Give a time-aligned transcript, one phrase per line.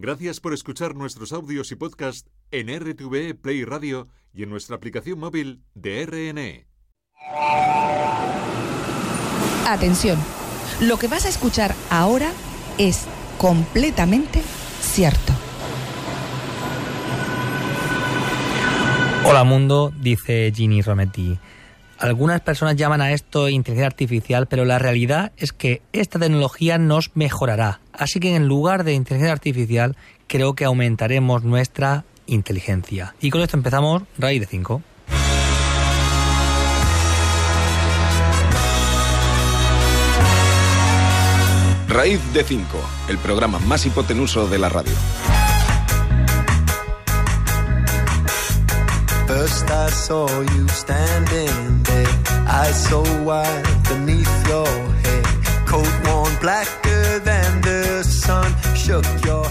[0.00, 5.18] Gracias por escuchar nuestros audios y podcast en RTV Play Radio y en nuestra aplicación
[5.18, 6.68] móvil de RNE.
[9.66, 10.16] Atención,
[10.82, 12.30] lo que vas a escuchar ahora
[12.78, 13.08] es
[13.38, 14.40] completamente
[14.80, 15.32] cierto.
[19.24, 21.40] Hola mundo, dice Ginny Rometty.
[21.98, 27.10] Algunas personas llaman a esto inteligencia artificial, pero la realidad es que esta tecnología nos
[27.16, 27.80] mejorará.
[27.92, 29.96] Así que en lugar de inteligencia artificial,
[30.28, 33.16] creo que aumentaremos nuestra inteligencia.
[33.20, 34.82] Y con esto empezamos Raíz de 5.
[41.88, 42.78] Raíz de 5,
[43.08, 44.92] el programa más hipotenuso de la radio.
[49.48, 52.06] First I saw you standing there,
[52.46, 54.68] eyes so wide beneath your
[55.02, 55.24] head,
[55.64, 56.87] coat worn blacker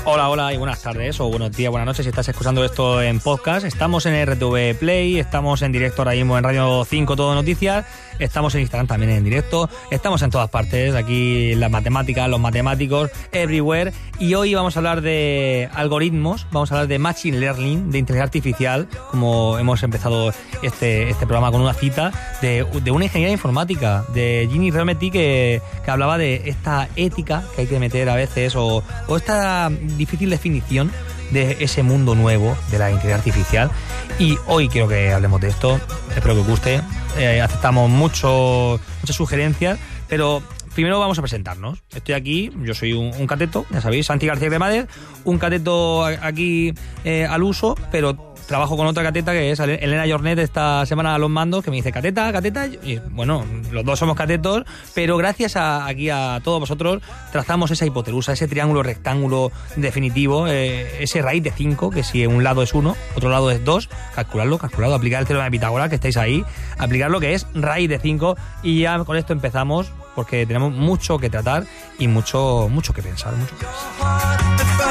[0.06, 3.20] Hola, hola y buenas tardes o buenos días, buenas noches si estás escuchando esto en
[3.20, 3.68] podcast.
[3.68, 7.86] Estamos en RTV Play, estamos en directo ahora mismo en Radio 5 Todo Noticias,
[8.18, 13.12] estamos en Instagram también en directo, estamos en todas partes, aquí las matemáticas, los matemáticos,
[13.32, 13.94] everywhere.
[14.18, 18.24] Y hoy vamos a hablar de algoritmos, vamos a hablar de Machine Learning, de inteligencia
[18.24, 20.34] artificial, como hemos empezado
[20.64, 22.12] este, este programa con una cita
[22.42, 27.62] de, de una ingeniera informática, de Ginny Rometty, que, que hablaba de esta ética que
[27.62, 30.90] hay que meter a veces o, o esta difícil definición
[31.32, 33.72] de ese mundo nuevo de la inteligencia artificial.
[34.20, 35.82] Y hoy quiero que hablemos de esto.
[36.16, 36.82] Espero que os guste.
[37.18, 40.42] Eh, aceptamos mucho, muchas sugerencias, pero
[40.74, 41.84] primero vamos a presentarnos.
[41.94, 44.88] Estoy aquí, yo soy un, cateto, ya sabéis, Santi García Cremades,
[45.26, 50.40] un cateto aquí eh, al uso, pero trabajo con otra cateta que es Elena Jornet
[50.40, 54.16] esta semana a los mandos que me dice cateta, cateta y bueno, los dos somos
[54.16, 54.64] catetos,
[54.96, 61.04] pero gracias a, aquí a todos vosotros trazamos esa hipotenusa, ese triángulo rectángulo definitivo, eh,
[61.04, 64.58] ese raíz de 5, que si un lado es 1, otro lado es 2, calcularlo,
[64.58, 66.44] calcularlo, aplicar el teorema de Pitágoras que estáis ahí,
[66.78, 71.20] aplicar lo que es raíz de 5 y ya con esto empezamos porque tenemos mucho
[71.20, 71.66] que tratar
[72.00, 74.88] y mucho mucho que pensar, mucho que pensar.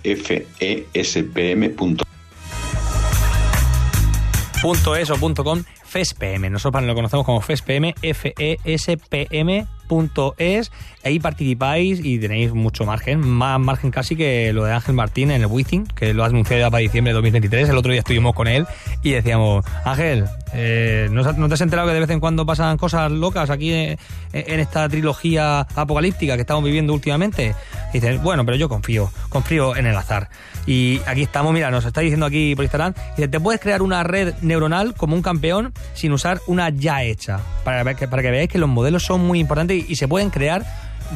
[5.43, 6.51] .com, FESPM.
[6.51, 9.67] Nosotros lo conocemos como FESPM, F-E-S-P-M
[10.37, 10.71] es.
[11.03, 15.41] Ahí participáis y tenéis mucho margen, más margen casi que lo de Ángel Martín en
[15.41, 17.69] el Wizzing, que lo ha anunciado para diciembre de 2023.
[17.69, 18.65] El otro día estuvimos con él
[19.01, 22.77] y decíamos, Ángel, eh, ¿no, ¿no te has enterado que de vez en cuando pasan
[22.77, 23.97] cosas locas aquí en,
[24.33, 27.55] esta trilogía apocalíptica que estamos viviendo últimamente?
[27.91, 30.29] Dices, bueno, pero yo confío, confío en el azar.
[30.65, 34.03] Y aquí estamos, mira, nos está diciendo aquí por Instagram, dice, te puedes crear una
[34.03, 38.49] red neuronal como un campeón sin usar una ya hecha, para, que, para que veáis
[38.49, 40.65] que los modelos son muy importantes y se pueden crear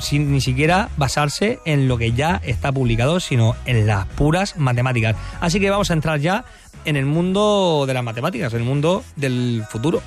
[0.02, 5.16] sin ni siquiera basarse en lo que ya está publicado, sino en las puras matemáticas.
[5.40, 6.46] Así que vamos a entrar ya
[6.86, 10.02] en el mundo de las matemáticas, en el mundo del futuro.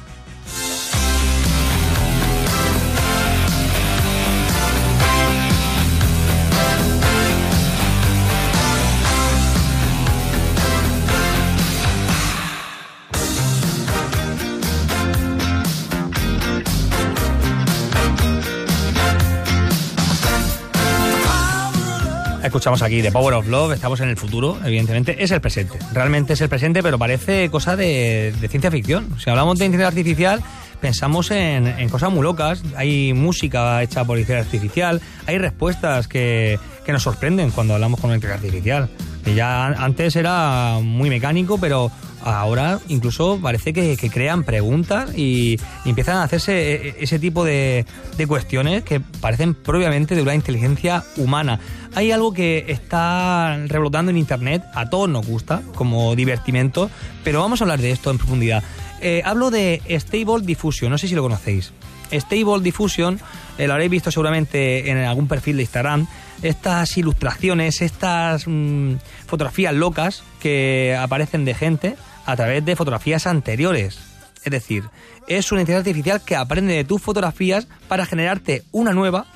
[22.48, 25.78] Escuchamos aquí The Power of Love, estamos en el futuro, evidentemente, es el presente.
[25.92, 29.06] Realmente es el presente, pero parece cosa de, de ciencia ficción.
[29.20, 30.42] Si hablamos de inteligencia artificial,
[30.80, 32.62] pensamos en, en, cosas muy locas.
[32.74, 38.08] Hay música hecha por inteligencia artificial, hay respuestas que, que nos sorprenden cuando hablamos con
[38.08, 38.88] una inteligencia artificial.
[39.24, 41.90] Ya antes era muy mecánico, pero
[42.22, 47.86] ahora incluso parece que, que crean preguntas y, empiezan a hacerse e, ese tipo de,
[48.16, 51.60] de, cuestiones que parecen propiamente de una inteligencia humana.
[51.94, 56.90] Hay algo que está revolotando en Internet, a todos nos gusta, como divertimento,
[57.24, 58.62] pero vamos a hablar de esto en profundidad.
[59.00, 61.72] Eh, hablo de Stable Diffusion, no sé si lo conocéis.
[62.12, 63.20] Stable Diffusion,
[63.58, 66.06] eh, lo habréis visto seguramente en algún perfil de Instagram,
[66.42, 68.94] estas ilustraciones, estas mmm,
[69.26, 71.96] fotografías locas que aparecen de gente
[72.26, 73.98] a través de fotografías anteriores.
[74.44, 74.84] Es decir,
[75.26, 79.26] es una inteligencia artificial que aprende de tus fotografías para generarte una nueva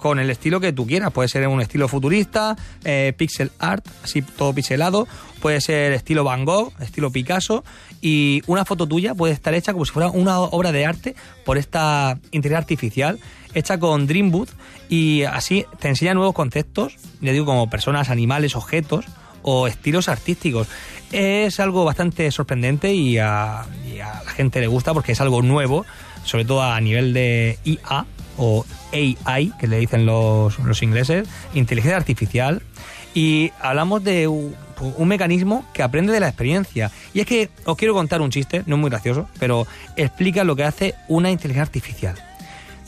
[0.00, 1.12] con el estilo que tú quieras.
[1.12, 5.06] Puede ser un estilo futurista, eh, pixel art, así todo pixelado.
[5.40, 7.64] Puede ser estilo Van Gogh, estilo Picasso.
[8.00, 11.14] Y una foto tuya puede estar hecha como si fuera una obra de arte
[11.44, 13.20] por esta inteligencia artificial
[13.54, 14.48] hecha con Dreamwood
[14.88, 19.06] y así te enseña nuevos conceptos, ya digo, como personas, animales, objetos
[19.42, 20.68] o estilos artísticos.
[21.12, 25.42] Es algo bastante sorprendente y a, y a la gente le gusta porque es algo
[25.42, 25.84] nuevo,
[26.24, 28.06] sobre todo a nivel de IA
[28.36, 32.62] o AI, que le dicen los, los ingleses, inteligencia artificial.
[33.14, 34.54] Y hablamos de un,
[35.04, 36.90] mecanismo que aprende de la experiencia.
[37.12, 39.66] Y es que os quiero contar un chiste, no es muy gracioso, pero
[39.96, 42.16] explica lo que hace una inteligencia artificial.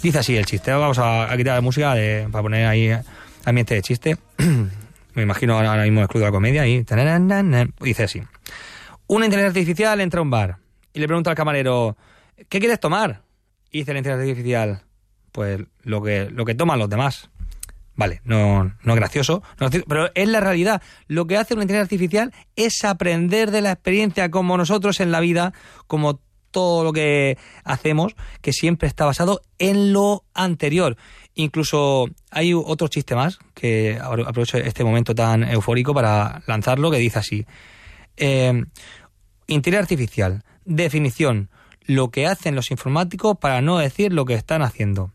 [0.03, 2.91] Dice así el chiste, vamos a, a quitar la música de, para poner ahí
[3.45, 4.17] ambiente de chiste.
[5.15, 6.85] Me imagino ahora mismo el de la comedia y...
[7.81, 8.23] Dice así.
[9.07, 10.57] Una inteligencia artificial entra a un bar
[10.95, 11.97] y le pregunta al camarero,
[12.49, 13.23] ¿qué quieres tomar?
[13.71, 14.83] Y dice la inteligencia artificial,
[15.33, 17.31] pues lo que, lo que toman los demás.
[17.95, 19.43] Vale, no, no es gracioso,
[19.87, 20.83] pero es la realidad.
[21.09, 25.21] Lo que hace una inteligencia artificial es aprender de la experiencia como nosotros en la
[25.21, 25.53] vida,
[25.87, 26.21] como
[26.51, 30.97] todo lo que hacemos, que siempre está basado en lo anterior.
[31.35, 37.19] Incluso hay otro chiste más, que aprovecho este momento tan eufórico para lanzarlo, que dice
[37.19, 37.47] así.
[38.17, 38.65] Eh,
[39.49, 41.51] inteligencia artificial, definición,
[41.85, 45.11] lo que hacen los informáticos para no decir lo que están haciendo.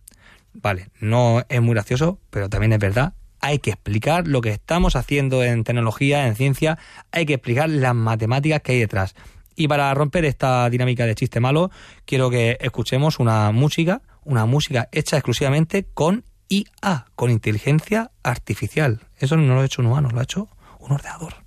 [0.61, 3.13] Vale, no es muy gracioso, pero también es verdad.
[3.39, 6.79] Hay que explicar lo que estamos haciendo en tecnología, en ciencia,
[7.11, 9.13] hay que explicar las matemáticas que hay detrás.
[9.55, 11.69] Y para romper esta dinámica de chiste malo,
[12.05, 19.01] quiero que escuchemos una música, una música hecha exclusivamente con IA, con inteligencia artificial.
[19.17, 20.47] Eso no lo ha hecho un humano, lo ha hecho
[20.79, 21.46] un ordenador.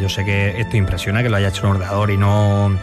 [0.00, 2.78] Yo sé que esto impresiona que lo haya hecho un ordenador y no, no,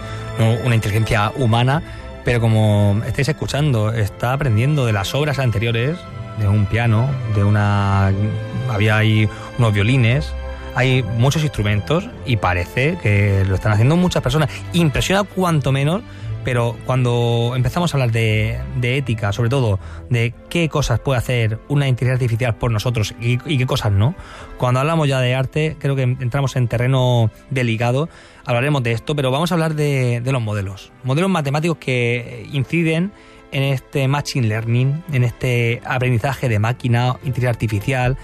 [0.63, 1.81] una inteligencia humana,
[2.23, 5.97] pero como estáis escuchando, está aprendiendo de las obras anteriores,
[6.39, 8.11] de un piano, de una...
[8.69, 10.33] había ahí unos violines,
[10.75, 14.49] hay muchos instrumentos y parece que lo están haciendo muchas personas.
[14.73, 16.01] Impresiona cuanto menos
[16.43, 21.59] pero cuando empezamos a hablar de, de, ética, sobre todo de qué cosas puede hacer
[21.67, 24.15] una inteligencia artificial por nosotros y, qué cosas no,
[24.57, 28.09] cuando hablamos ya de arte, creo que entramos en terreno delicado,
[28.45, 33.11] hablaremos de esto, pero vamos a hablar de, de los modelos, modelos matemáticos que inciden
[33.53, 38.17] en este machine learning, en este aprendizaje de máquina, inteligencia artificial,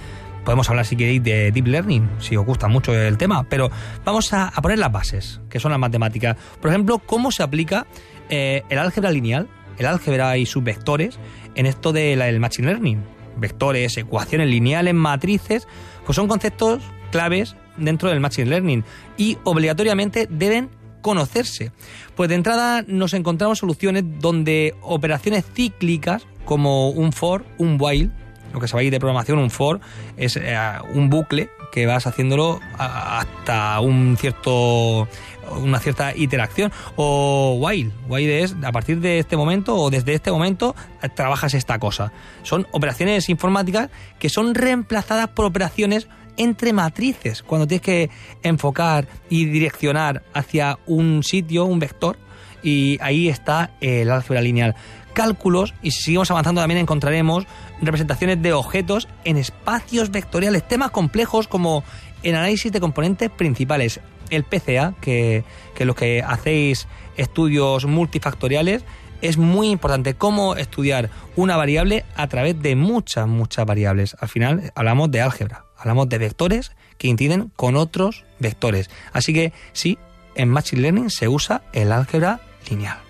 [0.43, 3.69] podemos hablar si queréis de deep learning, si os gusta mucho el tema, pero
[4.05, 6.37] vamos a, poner las bases, que son las matemáticas.
[6.61, 7.87] Por ejemplo, cómo se aplica
[8.29, 11.19] eh, el álgebra lineal, el álgebra y sus vectores
[11.55, 13.03] en esto del de machine learning.
[13.37, 15.67] Vectores, ecuaciones lineales, matrices,
[16.05, 16.81] pues son conceptos
[17.11, 18.83] claves dentro del machine learning
[19.17, 20.69] y obligatoriamente deben
[21.01, 21.71] conocerse.
[22.15, 28.09] Pues de entrada nos encontramos soluciones donde operaciones cíclicas como un for, un while,
[28.53, 29.79] lo que sabéis de programación, un for,
[30.17, 30.57] es eh,
[30.93, 35.07] un bucle que vas haciéndolo hasta un cierto
[35.57, 40.31] una cierta interacción o while, while es a partir de este momento o desde este
[40.31, 40.75] momento
[41.15, 42.11] trabajas esta cosa.
[42.43, 43.89] Son operaciones informáticas
[44.19, 48.09] que son reemplazadas por operaciones entre matrices, cuando tienes que
[48.43, 52.17] enfocar y direccionar hacia un sitio, un vector,
[52.63, 54.75] y ahí está el álgebra lineal.
[55.19, 57.45] Cálculos y si seguimos avanzando también encontraremos
[57.81, 61.83] representaciones de objetos en espacios vectoriales, temas complejos como
[62.23, 63.99] el análisis de componentes principales,
[64.29, 65.43] el PCA, que,
[65.75, 68.85] que los que hacéis estudios multifactoriales,
[69.21, 74.15] es muy importante cómo estudiar una variable a través de muchas, muchas variables.
[74.21, 78.89] Al final hablamos de álgebra, hablamos de vectores que inciden con otros vectores.
[79.11, 79.97] Así que sí,
[80.35, 83.08] en Machine Learning se usa el álgebra lineal.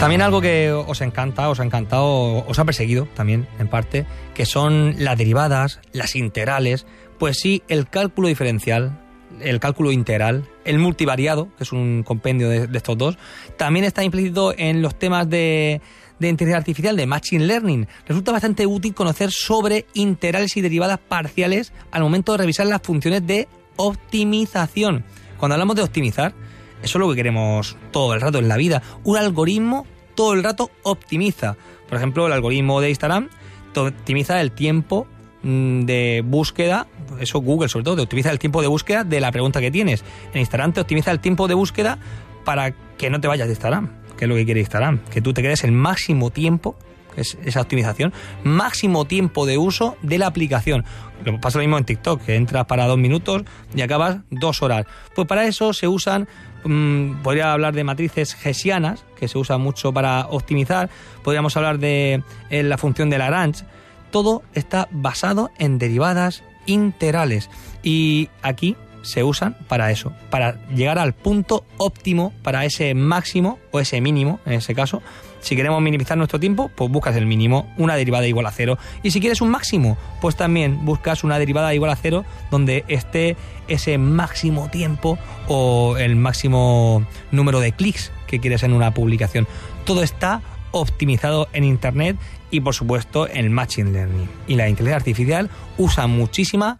[0.00, 4.46] También algo que os encanta, os ha encantado, os ha perseguido también en parte, que
[4.46, 6.86] son las derivadas, las integrales,
[7.18, 8.98] pues sí, el cálculo diferencial,
[9.42, 13.18] el cálculo integral, el multivariado, que es un compendio de, de estos dos,
[13.58, 15.82] también está implícito en los temas de,
[16.18, 17.86] de inteligencia artificial, de Machine Learning.
[18.06, 23.26] Resulta bastante útil conocer sobre integrales y derivadas parciales al momento de revisar las funciones
[23.26, 25.04] de optimización.
[25.36, 26.32] Cuando hablamos de optimizar,
[26.82, 28.82] eso es lo que queremos todo el rato en la vida.
[29.04, 31.56] Un algoritmo todo el rato optimiza.
[31.88, 33.28] Por ejemplo, el algoritmo de Instagram
[33.74, 35.06] optimiza el tiempo
[35.42, 36.86] mm, de búsqueda,
[37.20, 40.04] eso Google sobre todo, te optimiza el tiempo de búsqueda de la pregunta que tienes.
[40.32, 41.98] En Instagram te optimiza el tiempo de búsqueda
[42.44, 45.32] para que no te vayas de Instagram, que es lo que quiere Instagram, que tú
[45.32, 46.76] te quedes el máximo tiempo,
[47.14, 48.12] que es esa optimización,
[48.44, 50.84] máximo tiempo de uso de la aplicación.
[51.24, 53.42] Lo pasa lo mismo en TikTok, que entras para dos minutos
[53.74, 54.86] y acabas dos horas.
[55.14, 56.28] Pues para eso se usan
[56.64, 60.90] mm, podría hablar de matrices hessianas, que se usan mucho para optimizar.
[61.22, 63.64] Podríamos hablar de eh, la función de Lagrange.
[64.10, 67.50] Todo está basado en derivadas integrales.
[67.82, 73.80] Y aquí se usan para eso, para llegar al punto óptimo para ese máximo o
[73.80, 75.02] ese mínimo, en ese caso.
[75.40, 78.78] Si queremos minimizar nuestro tiempo, pues buscas el mínimo, una derivada igual a cero.
[79.02, 83.36] Y si quieres un máximo, pues también buscas una derivada igual a cero donde esté
[83.68, 85.18] ese máximo tiempo
[85.48, 89.46] o el máximo número de clics que quieres en una publicación.
[89.84, 90.42] Todo está
[90.72, 92.16] optimizado en Internet
[92.50, 94.28] y por supuesto el Machine Learning.
[94.46, 96.78] Y la inteligencia artificial usa muchísima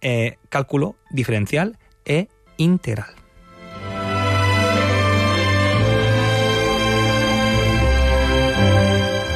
[0.00, 3.21] eh, cálculo diferencial e integral.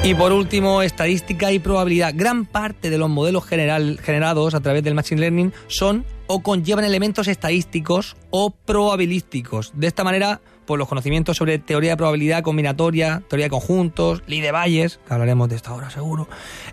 [0.06, 2.12] Y por último, estadística y probabilidad.
[2.14, 7.26] Gran parte de los modelos generados a través del Machine Learning son o conllevan elementos
[7.26, 9.72] estadísticos o probabilísticos.
[9.74, 14.40] De esta manera, pues los conocimientos sobre teoría de probabilidad combinatoria, teoría de conjuntos, ley
[14.40, 16.28] de Bayes, que hablaremos de esta ahora seguro,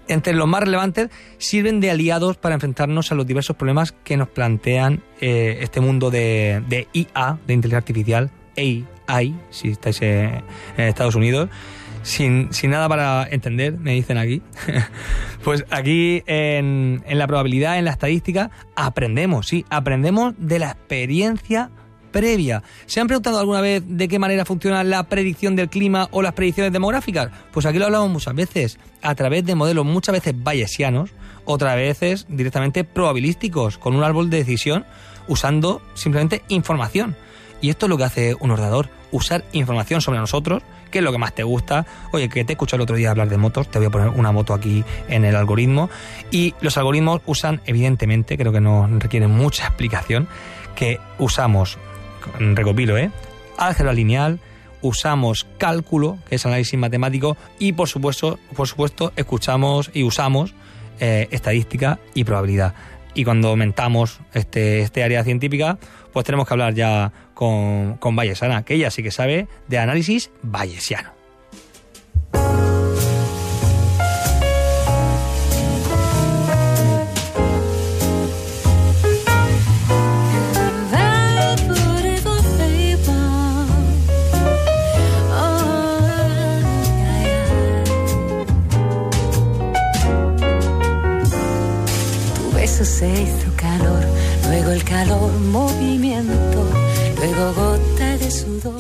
[0.07, 1.09] entre los más relevantes,
[1.39, 6.11] sirven de aliados para enfrentarnos a los diversos problemas que nos plantean eh, este mundo
[6.11, 8.29] de, de IA, de inteligencia artificial,
[9.07, 10.43] AI, si estáis en
[10.77, 11.49] Estados Unidos
[12.03, 14.41] sin, sin nada para entender, me dicen aquí.
[15.43, 21.71] pues aquí en, en la probabilidad, en la estadística, aprendemos, sí, aprendemos de la experiencia
[22.13, 22.63] previa.
[22.85, 26.33] ¿Se han preguntado alguna vez de qué manera funciona la predicción del clima o las
[26.33, 27.31] predicciones demográficas?
[27.51, 31.09] Pues aquí lo hablamos muchas veces, a través de modelos muchas veces bayesianos,
[31.43, 34.85] otras veces directamente probabilísticos, con un árbol de decisión,
[35.27, 37.17] usando simplemente información.
[37.59, 41.11] Y esto es lo que hace un ordenador, usar información sobre nosotros, qué es lo
[41.13, 41.85] que más te gusta.
[42.11, 44.31] Oye, que te escuché el otro día hablar de motos, te voy a poner una
[44.31, 45.89] moto aquí en el algoritmo.
[46.31, 50.27] Y los algoritmos usan, evidentemente, creo que no requieren mucha explicación,
[50.75, 51.77] que usamos,
[52.39, 53.11] recopilo, ¿eh?
[53.57, 54.39] Álgebra lineal,
[54.81, 60.55] usamos cálculo, que es análisis matemático, y por supuesto, por supuesto, escuchamos y usamos
[60.99, 62.73] eh, estadística y probabilidad.
[63.13, 65.77] Y cuando aumentamos este, este área científica,
[66.11, 70.31] pues tenemos que hablar ya con, con Bayesana, que ella sí que sabe de análisis
[70.41, 71.12] bayesiano.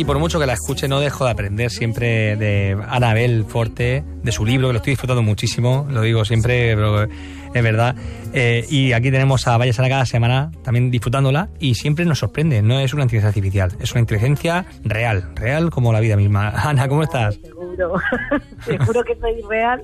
[0.03, 4.31] Y por mucho que la escuche, no dejo de aprender siempre de Anabel Forte, de
[4.33, 7.95] su libro, que lo estoy disfrutando muchísimo, lo digo siempre, pero es verdad.
[8.33, 12.81] Eh, y aquí tenemos a Valles cada semana también disfrutándola y siempre nos sorprende, no
[12.81, 16.49] es una inteligencia artificial, es una inteligencia real, real como la vida misma.
[16.53, 17.35] Ana, ¿cómo estás?
[17.35, 17.93] Seguro,
[18.65, 19.83] seguro que soy real.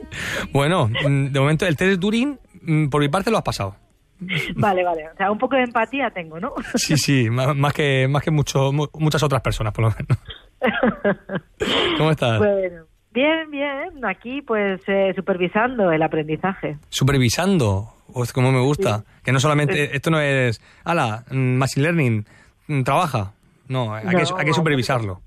[0.52, 3.78] Bueno, mm, de momento el test de Turing, mm, por mi parte lo has pasado.
[4.56, 5.08] Vale, vale.
[5.10, 6.54] O sea, un poco de empatía tengo, ¿no?
[6.76, 10.18] Sí, sí, más, más que, más que mucho, mu- muchas otras personas, por lo menos.
[11.98, 12.38] ¿Cómo estás?
[12.40, 14.06] Bueno, bien, bien.
[14.06, 16.78] Aquí, pues, eh, supervisando el aprendizaje.
[16.90, 19.04] Supervisando, pues como me gusta.
[19.24, 22.26] Que no solamente, esto no es, ala, mm, Machine Learning,
[22.68, 23.34] mm, trabaja.
[23.68, 25.22] No, hay, que, No, hay que supervisarlo.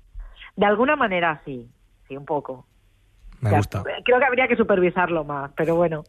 [0.55, 1.67] De alguna manera sí,
[2.07, 2.67] sí, un poco.
[3.43, 3.83] Me O sea, gusta.
[4.03, 6.03] Creo que habría que supervisarlo más, pero bueno.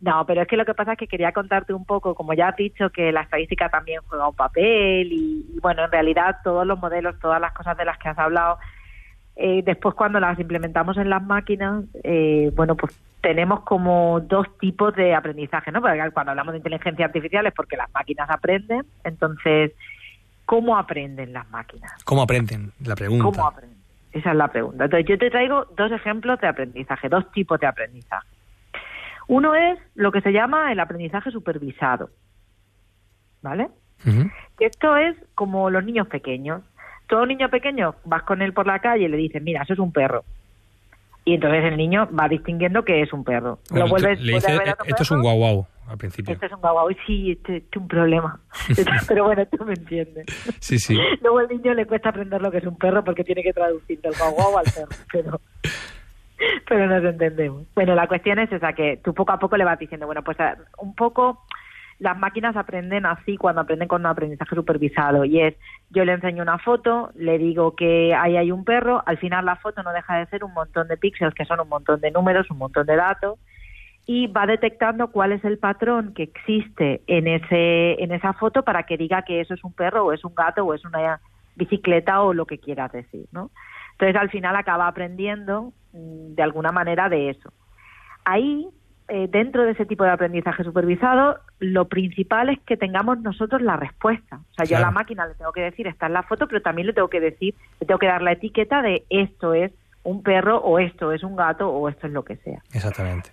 [0.00, 2.48] No, pero es que lo que pasa es que quería contarte un poco, como ya
[2.48, 6.66] has dicho, que la estadística también juega un papel y, y, bueno, en realidad todos
[6.66, 8.58] los modelos, todas las cosas de las que has hablado,
[9.36, 14.94] eh, después cuando las implementamos en las máquinas, eh, bueno, pues tenemos como dos tipos
[14.94, 15.80] de aprendizaje, ¿no?
[15.80, 19.72] Porque cuando hablamos de inteligencia artificial es porque las máquinas aprenden, entonces,
[20.44, 21.92] ¿cómo aprenden las máquinas?
[22.04, 22.72] ¿Cómo aprenden?
[22.84, 23.24] La pregunta.
[23.24, 23.81] ¿Cómo aprenden?
[24.12, 24.84] Esa es la pregunta.
[24.84, 28.28] Entonces, yo te traigo dos ejemplos de aprendizaje, dos tipos de aprendizaje.
[29.28, 32.10] Uno es lo que se llama el aprendizaje supervisado.
[33.40, 33.68] ¿Vale?
[34.58, 36.62] Que esto es como los niños pequeños.
[37.06, 39.78] Todo niño pequeño, vas con él por la calle y le dices, mira, eso es
[39.78, 40.24] un perro.
[41.24, 43.58] Y entonces el niño va distinguiendo que es un perro.
[43.70, 46.32] Bueno, Lo vuelves, le dice, otro esto es un guau guau al principio.
[46.32, 46.88] Esto es un guau.
[47.06, 48.40] Sí, este, este es un problema.
[49.08, 50.26] Pero bueno, tú me entiendes.
[50.60, 50.98] Sí, sí.
[51.20, 54.00] Luego al niño le cuesta aprender lo que es un perro porque tiene que traducir
[54.00, 55.40] del guau guau al perro, pero,
[56.68, 57.64] pero nos entendemos.
[57.74, 60.38] Bueno, la cuestión es esa, que tú poco a poco le vas diciendo, bueno, pues
[60.40, 61.44] a- un poco
[61.98, 65.54] las máquinas aprenden así cuando aprenden con un aprendizaje supervisado y es,
[65.90, 69.54] yo le enseño una foto, le digo que ahí hay un perro, al final la
[69.56, 72.50] foto no deja de ser un montón de píxeles que son un montón de números,
[72.50, 73.38] un montón de datos
[74.06, 78.82] y va detectando cuál es el patrón que existe en ese en esa foto para
[78.82, 81.20] que diga que eso es un perro o es un gato o es una
[81.54, 83.50] bicicleta o lo que quieras decir, ¿no?
[83.92, 87.52] Entonces al final acaba aprendiendo mm, de alguna manera de eso.
[88.24, 88.68] Ahí
[89.08, 93.76] eh, dentro de ese tipo de aprendizaje supervisado, lo principal es que tengamos nosotros la
[93.76, 94.36] respuesta.
[94.36, 96.62] O sea, yo a la máquina le tengo que decir, está en la foto, pero
[96.62, 99.72] también le tengo que decir, le tengo que dar la etiqueta de esto es
[100.04, 102.62] un perro o esto es un gato o esto es lo que sea.
[102.72, 103.30] Exactamente.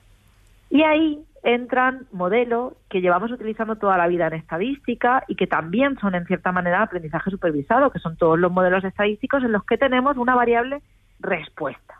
[0.69, 5.97] Y ahí entran modelos que llevamos utilizando toda la vida en estadística y que también
[5.99, 9.77] son en cierta manera aprendizaje supervisado, que son todos los modelos estadísticos en los que
[9.77, 10.81] tenemos una variable
[11.19, 11.95] respuesta.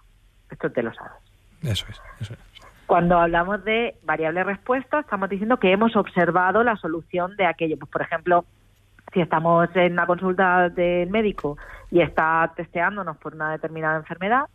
[0.49, 1.13] Esto te lo sabes.
[1.61, 2.01] Eso es.
[2.19, 2.39] Eso es.
[2.85, 7.77] Cuando hablamos de variable respuesta, estamos diciendo que hemos observado la solución de aquello.
[7.77, 8.45] Pues, por ejemplo,
[9.13, 11.57] si estamos en una consulta del médico
[11.91, 14.45] y está testeándonos por una determinada enfermedad,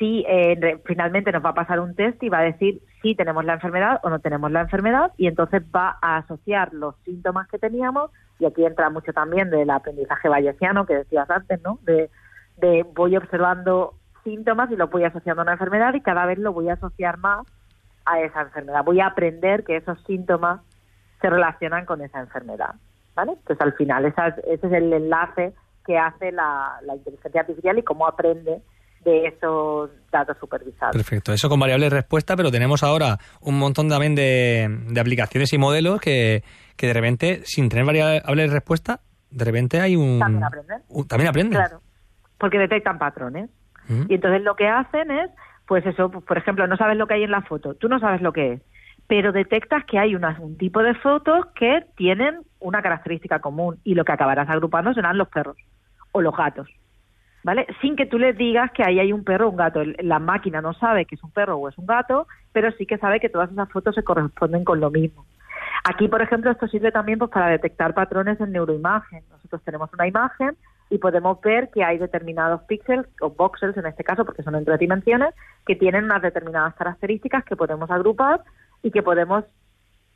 [0.00, 3.44] si eh, finalmente nos va a pasar un test y va a decir si tenemos
[3.44, 7.58] la enfermedad o no tenemos la enfermedad y entonces va a asociar los síntomas que
[7.58, 11.78] teníamos y aquí entra mucho también del aprendizaje bayesiano que decías antes, ¿no?
[11.82, 12.08] De,
[12.56, 13.92] de voy observando
[14.24, 17.18] síntomas y los voy asociando a una enfermedad y cada vez lo voy a asociar
[17.18, 17.46] más
[18.06, 18.82] a esa enfermedad.
[18.82, 20.62] Voy a aprender que esos síntomas
[21.20, 22.74] se relacionan con esa enfermedad,
[23.14, 23.32] ¿vale?
[23.32, 25.52] Entonces al final ese es el enlace
[25.84, 28.62] que hace la inteligencia artificial y cómo aprende
[29.04, 30.94] de esos datos supervisados.
[30.94, 31.32] Perfecto.
[31.32, 36.00] Eso con variable respuesta, pero tenemos ahora un montón también de, de aplicaciones y modelos
[36.00, 36.42] que,
[36.76, 40.18] que de repente, sin tener variable respuesta, de repente hay un...
[40.18, 40.78] También aprenden.
[40.88, 41.58] un- también aprenden.
[41.58, 41.80] Claro,
[42.38, 43.48] porque detectan patrones.
[43.88, 44.04] Ujú.
[44.08, 45.30] Y entonces lo que hacen es,
[45.66, 47.98] pues eso, pues, por ejemplo, no sabes lo que hay en la foto, tú no
[48.00, 48.62] sabes lo que es,
[49.06, 53.94] pero detectas que hay una- un tipo de fotos que tienen una característica común y
[53.94, 55.56] lo que acabarás agrupando serán los perros
[56.12, 56.68] o los gatos.
[57.42, 57.66] ¿Vale?
[57.80, 59.80] Sin que tú les digas que ahí hay un perro o un gato.
[60.00, 62.98] La máquina no sabe que es un perro o es un gato, pero sí que
[62.98, 65.24] sabe que todas esas fotos se corresponden con lo mismo.
[65.84, 69.24] Aquí, por ejemplo, esto sirve también pues, para detectar patrones en neuroimagen.
[69.30, 70.56] Nosotros tenemos una imagen
[70.90, 74.64] y podemos ver que hay determinados píxeles o voxels en este caso, porque son en
[74.64, 78.42] tres dimensiones, que tienen unas determinadas características que podemos agrupar
[78.82, 79.44] y que podemos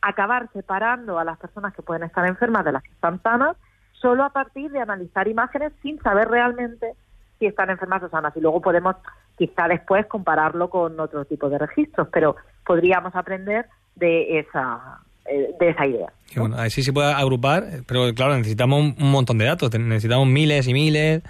[0.02, 3.56] acabar separando a las personas que pueden estar enfermas de las que están sanas
[3.92, 6.92] solo a partir de analizar imágenes sin saber realmente
[7.38, 8.36] si están enfermas o sanas.
[8.36, 8.96] Y luego podemos
[9.36, 13.66] quizá después compararlo con otro tipo de registros, pero podríamos aprender
[13.96, 16.12] de esa, eh, de esa idea.
[16.34, 20.66] Y bueno, así se puede agrupar, pero claro, necesitamos un, montón de datos, necesitamos miles
[20.68, 21.22] y miles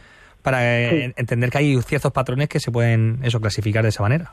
[0.42, 1.02] para eh, Sí.
[1.02, 4.32] en- entender que hay ciertos patrones que se pueden eso clasificar de esa manera.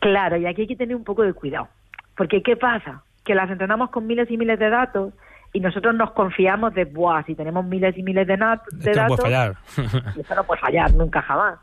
[0.00, 1.68] Claro, y aquí hay que tener un poco de cuidado.
[2.16, 3.02] Porque ¿qué pasa?
[3.24, 5.12] Que las entrenamos con miles y miles de datos
[5.56, 9.02] y nosotros nos confiamos de, Buah, si tenemos miles y miles de, nat- de Esto
[9.02, 9.56] no datos, puede fallar.
[10.20, 11.58] eso no puede fallar nunca jamás.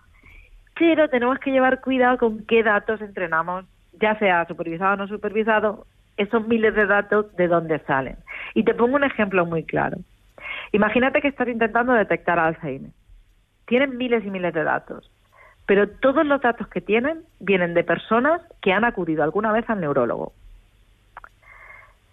[0.77, 3.65] Pero tenemos que llevar cuidado con qué datos entrenamos,
[4.01, 5.85] ya sea supervisado o no supervisado,
[6.17, 8.17] esos miles de datos de dónde salen.
[8.55, 9.97] Y te pongo un ejemplo muy claro.
[10.71, 12.91] Imagínate que estás intentando detectar Alzheimer.
[13.67, 15.09] Tienen miles y miles de datos,
[15.67, 19.79] pero todos los datos que tienen vienen de personas que han acudido alguna vez al
[19.81, 20.33] neurólogo.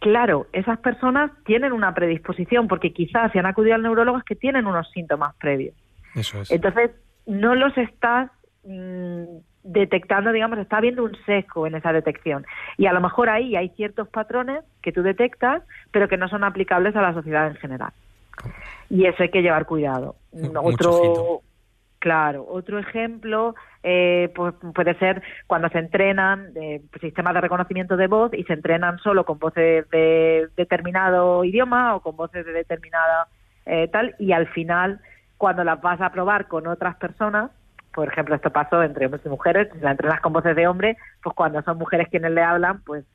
[0.00, 4.34] Claro, esas personas tienen una predisposición porque quizás si han acudido al neurólogo es que
[4.34, 5.74] tienen unos síntomas previos.
[6.14, 6.50] Eso es.
[6.50, 6.90] Entonces,
[7.26, 8.30] no los estás
[8.64, 9.24] mm,
[9.62, 12.46] detectando, digamos, está habiendo un sesgo en esa detección.
[12.78, 16.44] Y a lo mejor ahí hay ciertos patrones que tú detectas, pero que no son
[16.44, 17.92] aplicables a la sociedad en general.
[18.88, 20.16] Y eso hay que llevar cuidado.
[20.62, 21.42] Otro,
[21.98, 26.52] claro, otro ejemplo eh, pues puede ser cuando se entrenan
[27.00, 32.00] sistemas de reconocimiento de voz y se entrenan solo con voces de determinado idioma o
[32.00, 33.28] con voces de determinada
[33.64, 35.00] eh, tal y al final
[35.38, 37.50] cuando las vas a probar con otras personas
[37.94, 40.98] por ejemplo esto pasó entre hombres y mujeres si la entrenas con voces de hombre
[41.22, 43.06] pues cuando son mujeres quienes le hablan pues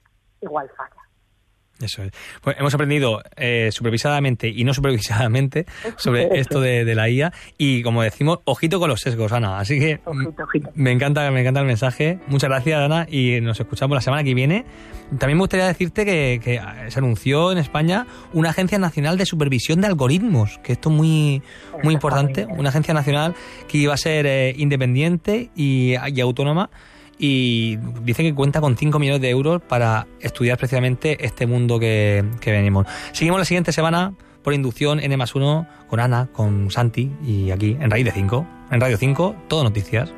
[0.41, 1.04] igual falla
[1.81, 2.11] Eso es.
[2.41, 5.65] Pues hemos aprendido eh, supervisadamente y no supervisadamente
[5.97, 9.59] sobre esto de, de la IA y como decimos, ojito con los sesgos, Ana.
[9.59, 10.69] Así que Ojito, ojito.
[10.75, 12.19] me encanta, me encanta el mensaje.
[12.27, 14.65] Muchas gracias, Ana, y nos escuchamos la semana que viene.
[15.19, 19.81] También me gustaría decirte que, que se anunció en España una agencia nacional de supervisión
[19.81, 21.41] de algoritmos, que esto es muy,
[21.83, 23.35] muy importante, una agencia nacional
[23.67, 26.69] que iba a ser eh, independiente y, y autónoma
[27.17, 32.25] y dice que cuenta con 5 millones de euros para estudiar precisamente este mundo que,
[32.41, 32.87] que venimos.
[33.13, 37.77] Seguimos la siguiente semana por inducción N más 1 con Ana, con Santi y aquí
[37.79, 38.47] en Raíz de 5.
[38.71, 40.11] En Radio 5, todo noticias.